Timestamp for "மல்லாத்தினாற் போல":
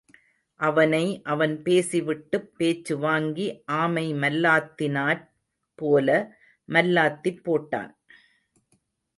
4.13-6.09